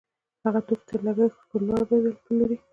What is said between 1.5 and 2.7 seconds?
لوړه بیه پلوري